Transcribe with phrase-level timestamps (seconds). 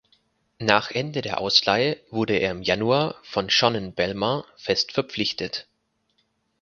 [0.57, 5.67] Nach Ende der Ausleihe wurde er im Januar von Shonan Bellmare fest verpflichtet.